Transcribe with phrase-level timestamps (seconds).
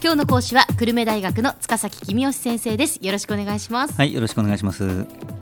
[0.00, 3.00] 今日の講師は久留米大学の塚崎君吉先生です。
[3.02, 3.94] よろしくお願いします。
[3.94, 4.84] はいよろしくお願いします、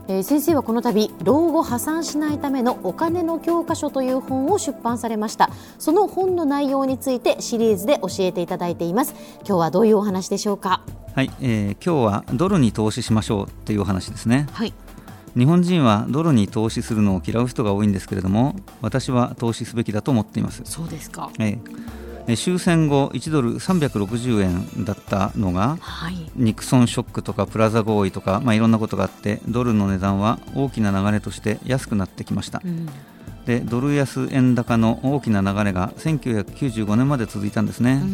[0.07, 5.51] えー、先生はこの度老後破産しないためのお金の教科書という本を出版されました。
[5.77, 9.13] その本の内容についてシリーズで教えていただいています。
[9.45, 10.81] 今日はどういうお話でしょうか？
[11.13, 14.47] はい、えー、今日はドルに投資しましょうっていうお話ですね。
[14.53, 14.73] はい。
[15.37, 20.63] 日本人はドルに投資するのを嫌う人が多いんですけれども私は投資すべきだと思っています。
[20.65, 21.59] そうですか、えー、
[22.35, 32.89] 終戦後1ドル360円だったのが、はい、ニクソンショックとかプラザ合意とか、まあ、いろんなことがあってドルの値段は大きな流れとして安くなってきました、うん、
[33.45, 38.05] でドル安円高の大きな流れが1995年まで続いたんですね、う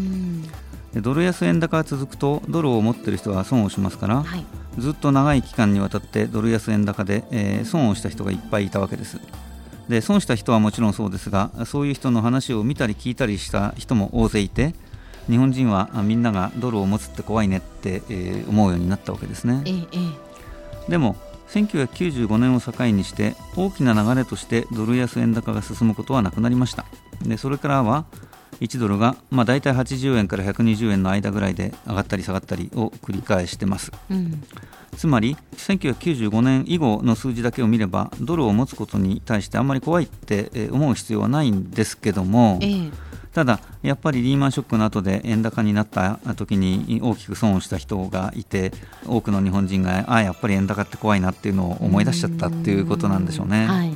[1.00, 1.02] ん。
[1.02, 4.46] ドル安円高が続くとドルを持っている人は損をしますから、はい、
[4.78, 9.20] ずっと長い期間にわたってドル安円高で、えー、損をした人がいっぱいいたわけです
[9.94, 14.74] で損した人はもちろんそうですがそういう人の話を見たり聞いたりした人も大勢いて
[15.30, 21.16] 日本人はみんながドルを持つって怖いねって、えー、思うようになったわけですね、ええ、でも
[21.50, 26.86] 1995年を境にして大きな流れとしてドル安円高が進むことはなくなりました。
[27.22, 28.06] でそれからは
[28.62, 34.44] 1ドルが、まあ、大体80円から120円の間ぐらいで上がったり下がったりを繰り返してます、うん、
[34.96, 42.92] つまり1995年以後の数字だけを見ればドルを持つことに対してあんまり怖いって思う必要はないんですけども、ええ、
[43.34, 48.72] ただ、やっぱりリーマンショックの後で円高になった時に大きく損をした人がいて
[49.08, 53.66] 多くの日本人がああやっぱり円高って怖いなっていうのを思い出しちゃったっていうことなんでしょうね。
[53.66, 53.92] はい、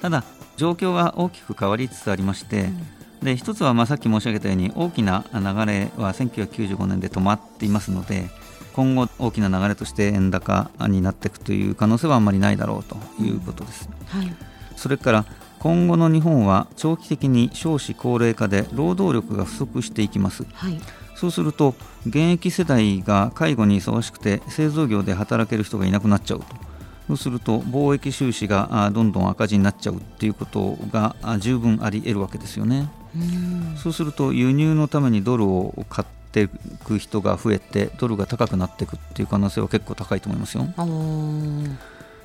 [0.00, 0.24] ただ
[0.56, 8.30] 状況が大きく変わりつつありまして、うんで一つはまあさっき申し上げたように大きな流れは1995年で止まっていますので
[8.72, 13.88] 今後大きな流れとして円高になっていくという可能性はあんまりないだろうということです。
[14.08, 14.34] はい、
[14.76, 15.26] それから
[15.58, 20.80] 今後の日本は長期的に少子高齢化で労働力が不足していきます、はい、
[21.14, 26.46] そうすると現役世代が介護に忙しくて製造業で働ける人がいなくなっちゃうと
[27.06, 32.88] そうすると貿易収支がどんどん赤字になっちゃうっていうことが十分あり得るわけですよね。
[33.76, 40.66] そうすると輸入のためにドルを買っていく人が増えてドルが高くなっていくっていう可能性は結構高いと思いますよ。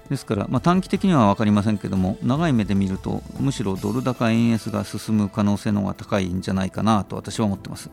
[0.09, 7.89] ですから、まあ、短期的には分かりませんけども長い目で見るとむしろドル高円安が進む可能性の方が高いんじゃないかなと私は思ってます。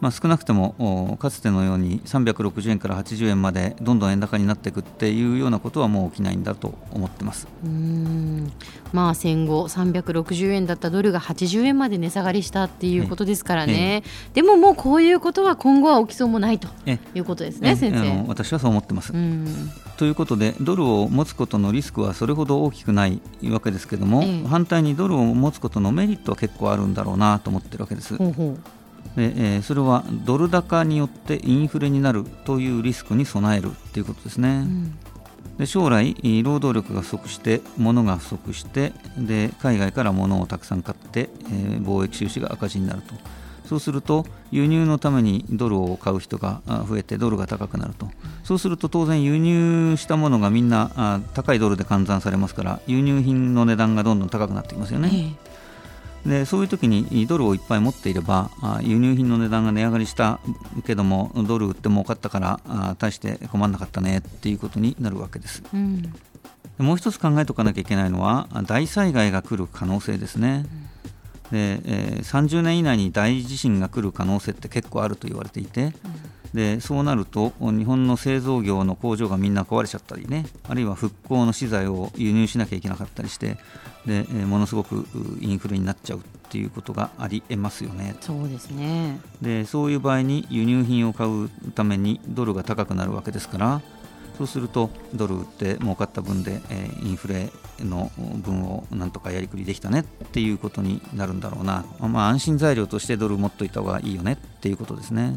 [0.00, 7.48] まあ、少なくともかつてのように360円から80円までどんどん円高になっていくっていうようなことはもう起きないんだと思ってます。
[7.64, 8.52] うん。
[8.92, 16.68] まあ戦後360円だったドルが80円まで値下がりしたっていうことですからね、ええ、でももうこういうことは今後は起きそうもないと
[17.14, 18.24] いうことですね、先生。
[18.28, 19.12] 私はそう思ってます。
[19.96, 28.16] ということでドルを持つことのリスクはそれほど大きくないわけですけども、え、反対にドルを持つことのメリットは結構あるんだろうなと思ってるわけです。
[28.16, 28.58] ほうほう
[29.16, 34.48] でえー、それはドル高によってインフレになるというリスクに備えるということですね。
[34.48, 34.98] うん、
[35.58, 36.14] で将来、
[36.44, 43.14] 労働力が不足して物が不足してで海外から物をたくさん買って、えー、貿易収支が赤字になると。
[43.68, 48.08] そうすると輸入のためにドルを買う人が増えてドルが高くなると、
[48.42, 55.10] そうすると当然輸入したものがみんな高いドルで換算されますから輸入品の値段がどんどん高くなってきますよね。
[55.44, 55.48] え
[56.26, 58.50] でそういう時にドルをいっぱい持っていれば
[58.82, 60.40] 輸入品の値段が値上がりした
[60.86, 66.12] けどもドル売って儲かったから大して困らなかったねっていうことになるわけです、うん、
[66.78, 70.88] もう一つ考えておかなきゃいけないのは大災害が来る可能性ですね、うん、
[71.50, 75.92] でえー、30年以内に大地震が来る可能性って結構あると言われていて、うん
[76.54, 83.58] でそうなると日本の製造業の工場がみんな壊れちゃったりねあるいは復興の資材を輸入しなきゃいけなかったりして
[84.06, 85.06] でものすごく
[85.40, 88.16] インフレになっちゃうっていうことがありえますよね。
[88.22, 93.82] そうですねでそういう場合に輸入品を買うためにドルが高くなるわけですから
[94.38, 97.50] そうするとドル売って儲かった分で、えー、インフレ
[97.80, 105.34] の分をなんとかやりくりできたねっていうことになるんだろうな、まあ、安心材料としてドル持っといた方がいいよねっていうことですね。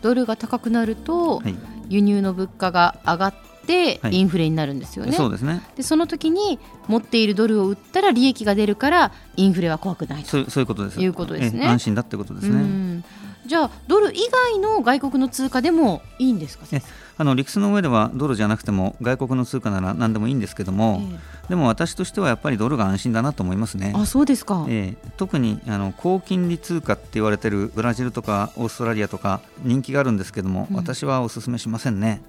[0.00, 1.56] ドルが高くなると、はい、
[1.88, 3.34] 輸入の物価が上がっ
[3.66, 5.60] てインフレになるんですよね、はい、そうですね。
[5.74, 10.28] でその時に持っているドルを売ったら利益が出るからインフレは怖くないと。
[10.28, 11.66] そういうことですいうことですね。
[11.66, 13.02] 安心だってことですね。
[13.48, 14.18] じゃあドル以
[14.52, 16.66] 外の外国の通貨でもいいんですか
[17.18, 23.92] あの理屈の上ではドルじゃなくても外国の通貨なら何でもいいんですけども、えでも私としてはやっぱりドルが安心だなと思いますね。
[23.96, 32.22] あそうですか、えー、特にあの高金利通貨って言われてるブラジルとかオーストラリアとか人気があるんですけども、うん、私はお勧めしませんね。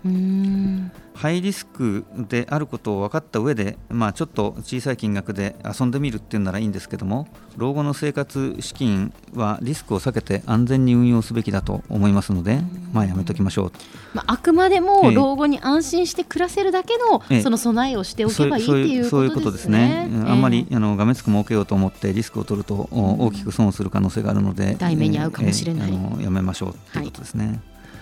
[1.13, 7.27] ハイリスクであることを分かった上で、まあ、ちょっと小さい金額で遊んでみるっていうならいいんですけども
[7.57, 12.61] 老後の生活資金はリスクを避けて安全に運用すべきだと思いますので、
[12.93, 13.71] まあ、やめときましょう。
[14.13, 20.09] まあ、あくまでも老後に安心して暮らせるだけの、えー、その備えをしておけばいいっていうそういうことですね。
[20.27, 27.59] あんまりあのがめつく儲けようと思ってリスクを取ると大きく損をする可能性があるので、題名に合うかもしれない、やめましょうということですね、はい、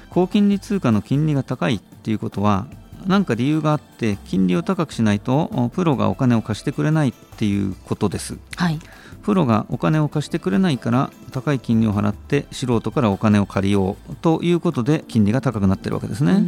[0.10, 2.68] 高金利通貨の金利が高いっていうことは
[3.06, 8.80] 何か理由があって金利を高くしないとプロがお金を貸してくれないっていうことです、はい、
[9.24, 16.42] プロがお金を貸してくれないから高い金利を払って素人からお金を借りようということで金利が高くなってるわけですね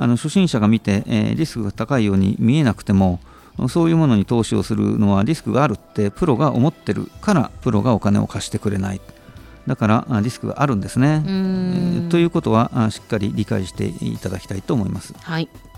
[0.00, 3.20] あの初心者が見て、えー、リスクが高いように見えなくても
[3.68, 9.00] そういうものに投資をするのはリスクがあるってプロが思ってるからプロがお金を貸してくれない
[9.66, 11.22] だからリスクがあるんですね。
[12.08, 15.14] ということはしっかり理解していただきたいと思います。
[15.20, 15.69] はいで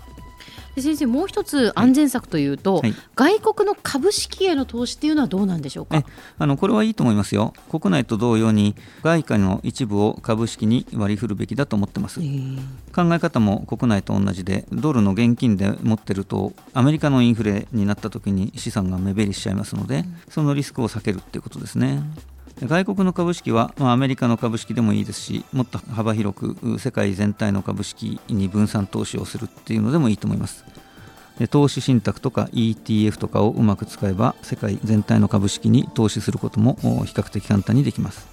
[0.81, 6.03] 先生、もう一つ安全策というと、はい、外国の株式への投資っていうのはどうなんでしょうか？
[6.37, 12.19] あのこれはいいと思いますよ、国内と同様に外貨の一部を株式に割り振るべきだと思ってます。
[12.19, 22.01] 考え方も国内と同じで、ドルの現金で持ってると、アメリカのインフレになった時に資産が目減りしちゃいますので、うん、そのリスクを避けるっていうことですね。
[22.61, 30.63] 外国の株式は、まあ、アメリカの株式でもいいですしもっと幅広く世界全体の株式に分散投資をするっていうのでもいいと思います。
[31.39, 38.27] で投資信託とか ETF とかをうまく使えば世界全体の株式に投資することも比較的簡単にできます。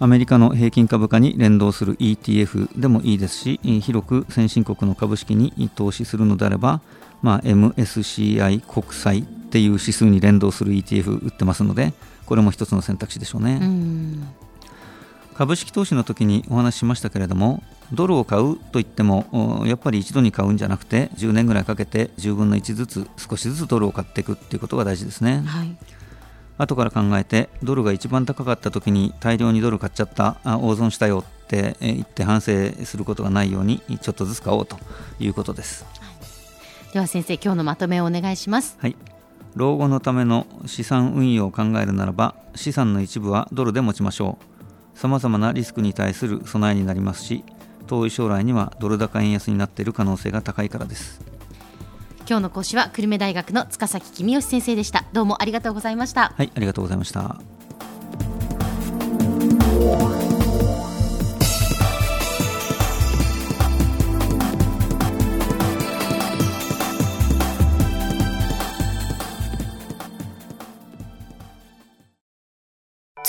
[0.00, 6.80] アメリカの平均株価に連動する ETF でもいいですし広く先進国の株式に投資するのであれば、
[7.20, 11.92] まあ、MSCI 国債っていう指数に連動する ETF 売ってますので
[12.28, 13.58] これも一つの選択肢でしょうね。
[15.34, 25.42] 株式投資の時にお話ししましたけれどもドルを買うといってもやっぱり一度に買うんじゃなくて10年ぐらいかけて10分の1ずつ少しずつドルを買っていくっていうことが大事ですね。
[25.46, 25.74] はい。
[26.58, 34.76] 後から考えてドルが一番高かった時に大量にドル買っちゃったあ大損したよって言って反省することがないようにちょっとずつ買おうと
[35.20, 35.90] いうことです、は
[36.90, 38.76] い、では先生今日のまとめをお願いします。
[38.80, 38.96] はい
[39.58, 44.38] 老後のための資産運用を考えるならば資産の一部はドルで持ちましょ
[44.94, 44.98] う。
[44.98, 47.44] さまざまなリスクに対する備えになりますし
[47.88, 51.20] 遠い将来にはドル高円安になっている可能性が高いからです。
[52.28, 55.04] 今日の講師は久留米大学の塚崎公義先生でした。
[55.12, 56.32] どうもありがとうございました。
[56.36, 57.36] はいありがとうございました